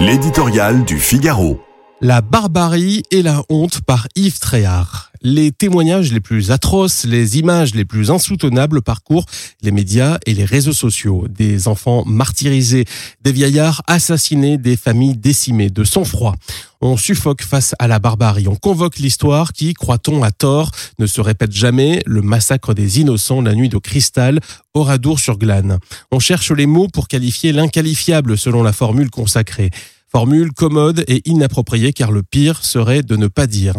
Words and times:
L'éditorial 0.00 0.84
du 0.84 1.00
Figaro. 1.00 1.60
La 2.00 2.20
barbarie 2.20 3.02
et 3.10 3.20
la 3.20 3.42
honte 3.48 3.80
par 3.80 4.06
Yves 4.14 4.38
Tréhard. 4.38 5.10
Les 5.22 5.50
témoignages 5.50 6.12
les 6.12 6.20
plus 6.20 6.52
atroces, 6.52 7.04
les 7.04 7.38
images 7.40 7.74
les 7.74 7.84
plus 7.84 8.12
insoutenables 8.12 8.80
parcourent 8.80 9.26
les 9.60 9.72
médias 9.72 10.18
et 10.24 10.34
les 10.34 10.44
réseaux 10.44 10.72
sociaux. 10.72 11.26
Des 11.28 11.66
enfants 11.66 12.04
martyrisés, 12.06 12.84
des 13.22 13.32
vieillards 13.32 13.82
assassinés, 13.88 14.56
des 14.56 14.76
familles 14.76 15.16
décimées 15.16 15.70
de 15.70 15.82
sang-froid. 15.82 16.36
On 16.80 16.96
suffoque 16.96 17.42
face 17.42 17.74
à 17.80 17.88
la 17.88 17.98
barbarie. 17.98 18.46
On 18.46 18.54
convoque 18.54 18.98
l'histoire 18.98 19.52
qui, 19.52 19.74
croit-on 19.74 20.22
à 20.22 20.30
tort, 20.30 20.70
ne 21.00 21.06
se 21.06 21.20
répète 21.20 21.50
jamais. 21.50 22.00
Le 22.06 22.22
massacre 22.22 22.72
des 22.72 23.00
innocents 23.00 23.40
la 23.40 23.54
nuit 23.54 23.68
de 23.68 23.78
cristal, 23.78 24.38
Oradour-sur-Glane. 24.74 25.78
On 26.12 26.20
cherche 26.20 26.52
les 26.52 26.66
mots 26.66 26.86
pour 26.86 27.08
qualifier 27.08 27.52
l'inqualifiable 27.52 28.38
selon 28.38 28.62
la 28.62 28.72
formule 28.72 29.10
consacrée. 29.10 29.70
Formule 30.10 30.52
commode 30.52 31.04
et 31.06 31.20
inappropriée 31.28 31.92
car 31.92 32.12
le 32.12 32.22
pire 32.22 32.64
serait 32.64 33.02
de 33.02 33.16
ne 33.16 33.26
pas 33.26 33.46
dire. 33.46 33.74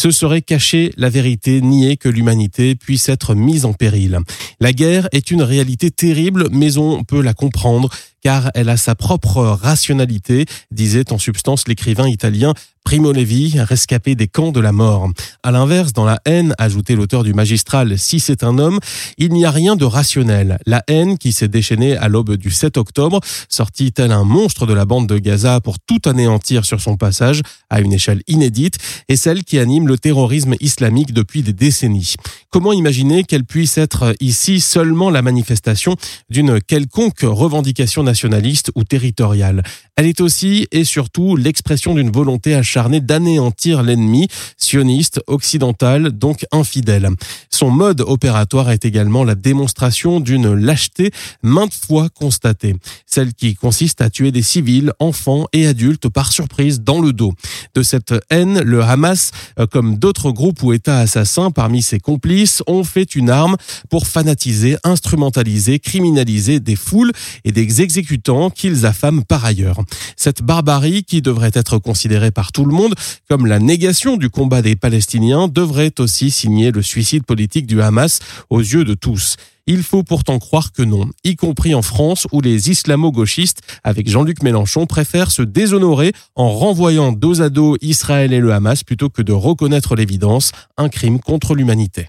Ce 0.00 0.12
serait 0.12 0.42
cacher 0.42 0.92
la 0.96 1.10
vérité, 1.10 1.60
nier 1.60 1.96
que 1.96 2.08
l'humanité 2.08 2.76
puisse 2.76 3.08
être 3.08 3.34
mise 3.34 3.64
en 3.64 3.72
péril. 3.72 4.20
La 4.60 4.72
guerre 4.72 5.08
est 5.10 5.32
une 5.32 5.42
réalité 5.42 5.90
terrible, 5.90 6.46
mais 6.52 6.78
on 6.78 7.02
peut 7.02 7.20
la 7.20 7.34
comprendre 7.34 7.90
car 8.22 8.50
elle 8.54 8.68
a 8.68 8.76
sa 8.76 8.94
propre 8.94 9.42
rationalité, 9.42 10.46
disait 10.70 11.12
en 11.12 11.18
substance 11.18 11.68
l'écrivain 11.68 12.08
italien 12.08 12.54
Primo 12.84 13.12
Levi, 13.12 13.60
rescapé 13.60 14.14
des 14.14 14.28
camps 14.28 14.50
de 14.50 14.60
la 14.60 14.72
mort. 14.72 15.10
À 15.42 15.50
l'inverse, 15.50 15.92
dans 15.92 16.06
la 16.06 16.20
haine, 16.24 16.54
ajoutait 16.56 16.94
l'auteur 16.94 17.22
du 17.22 17.34
magistral, 17.34 17.98
si 17.98 18.18
c'est 18.18 18.42
un 18.42 18.58
homme, 18.58 18.78
il 19.18 19.30
n'y 19.32 19.44
a 19.44 19.50
rien 19.50 19.76
de 19.76 19.84
rationnel. 19.84 20.58
La 20.64 20.82
haine 20.88 21.18
qui 21.18 21.32
s'est 21.32 21.48
déchaînée 21.48 21.98
à 21.98 22.08
l'aube 22.08 22.36
du 22.36 22.50
7 22.50 22.78
octobre, 22.78 23.20
sortit 23.50 23.92
tel 23.92 24.10
un 24.10 24.24
monstre 24.24 24.64
de 24.64 24.72
la 24.72 24.86
bande 24.86 25.06
de 25.06 25.18
Gaza 25.18 25.60
pour 25.60 25.78
tout 25.78 26.00
anéantir 26.06 26.64
sur 26.64 26.80
son 26.80 26.96
passage 26.96 27.42
à 27.68 27.80
une 27.80 27.92
échelle 27.92 28.22
inédite, 28.26 28.78
est 29.08 29.16
celle 29.16 29.44
qui 29.44 29.58
anime 29.58 29.86
le 29.88 29.98
terrorisme 29.98 30.54
islamique 30.60 31.12
depuis 31.12 31.42
des 31.42 31.52
décennies. 31.52 32.14
Comment 32.50 32.72
imaginer 32.72 33.24
qu'elle 33.24 33.44
puisse 33.44 33.76
être 33.76 34.14
ici 34.20 34.60
seulement 34.60 35.10
la 35.10 35.20
manifestation 35.20 35.96
d'une 36.30 36.62
quelconque 36.62 37.20
revendication 37.20 38.02
nationaliste 38.02 38.72
ou 38.74 38.84
territoriale? 38.84 39.62
Elle 39.96 40.06
est 40.06 40.22
aussi 40.22 40.66
et 40.72 40.84
surtout 40.84 41.36
l'expression 41.36 41.94
d'une 41.94 42.10
volonté 42.10 42.54
acharnée 42.54 43.02
d'anéantir 43.02 43.82
l'ennemi, 43.82 44.28
sioniste, 44.56 45.20
occidental, 45.26 46.12
donc 46.12 46.46
infidèle. 46.50 47.10
Son 47.50 47.68
mode 47.68 48.00
opératoire 48.00 48.70
est 48.70 48.86
également 48.86 49.24
la 49.24 49.34
démonstration 49.34 50.18
d'une 50.18 50.54
lâcheté 50.54 51.10
maintes 51.42 51.74
fois 51.74 52.08
constatée, 52.08 52.76
celle 53.04 53.34
qui 53.34 53.56
consiste 53.56 54.00
à 54.00 54.08
tuer 54.08 54.32
des 54.32 54.42
civils, 54.42 54.92
enfants 55.00 55.48
et 55.52 55.66
adultes 55.66 56.08
par 56.08 56.32
surprise 56.32 56.80
dans 56.80 57.02
le 57.02 57.12
dos. 57.12 57.34
De 57.74 57.82
cette 57.82 58.14
haine, 58.30 58.60
le 58.60 58.82
Hamas, 58.82 59.32
euh, 59.58 59.66
comme 59.66 59.98
d'autres 59.98 60.30
groupes 60.30 60.62
ou 60.62 60.72
États 60.72 61.00
assassins 61.00 61.50
parmi 61.50 61.82
ses 61.82 62.00
complices, 62.00 62.37
ont 62.66 62.84
fait 62.84 63.14
une 63.14 63.30
arme 63.30 63.56
pour 63.90 64.06
fanatiser, 64.06 64.76
instrumentaliser, 64.84 65.78
criminaliser 65.78 66.60
des 66.60 66.76
foules 66.76 67.12
et 67.44 67.52
des 67.52 67.82
exécutants 67.82 68.50
qu'ils 68.50 68.86
affament 68.86 69.24
par 69.24 69.44
ailleurs. 69.44 69.80
Cette 70.16 70.42
barbarie, 70.42 71.04
qui 71.04 71.22
devrait 71.22 71.50
être 71.54 71.78
considérée 71.78 72.30
par 72.30 72.52
tout 72.52 72.64
le 72.64 72.74
monde 72.74 72.94
comme 73.28 73.46
la 73.46 73.58
négation 73.58 74.16
du 74.16 74.30
combat 74.30 74.62
des 74.62 74.76
Palestiniens, 74.76 75.48
devrait 75.48 75.94
aussi 75.98 76.30
signer 76.30 76.70
le 76.70 76.82
suicide 76.82 77.24
politique 77.24 77.66
du 77.66 77.80
Hamas 77.82 78.20
aux 78.50 78.60
yeux 78.60 78.84
de 78.84 78.94
tous. 78.94 79.36
Il 79.70 79.82
faut 79.82 80.02
pourtant 80.02 80.38
croire 80.38 80.72
que 80.72 80.82
non, 80.82 81.10
y 81.24 81.36
compris 81.36 81.74
en 81.74 81.82
France 81.82 82.26
où 82.32 82.40
les 82.40 82.70
islamo-gauchistes, 82.70 83.60
avec 83.84 84.08
Jean-Luc 84.08 84.42
Mélenchon, 84.42 84.86
préfèrent 84.86 85.30
se 85.30 85.42
déshonorer 85.42 86.14
en 86.34 86.48
renvoyant 86.48 87.12
dos 87.12 87.42
à 87.42 87.50
dos 87.50 87.76
Israël 87.82 88.32
et 88.32 88.40
le 88.40 88.54
Hamas 88.54 88.82
plutôt 88.82 89.10
que 89.10 89.20
de 89.20 89.32
reconnaître 89.32 89.94
l'évidence, 89.94 90.52
un 90.78 90.88
crime 90.88 91.20
contre 91.20 91.54
l'humanité. 91.54 92.08